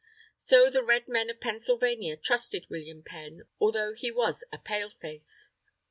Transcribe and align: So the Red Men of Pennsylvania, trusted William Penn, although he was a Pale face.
So 0.37 0.71
the 0.71 0.81
Red 0.81 1.07
Men 1.07 1.29
of 1.29 1.39
Pennsylvania, 1.39 2.17
trusted 2.17 2.65
William 2.71 3.03
Penn, 3.03 3.43
although 3.59 3.93
he 3.93 4.09
was 4.09 4.43
a 4.51 4.57
Pale 4.57 4.89
face. 4.99 5.51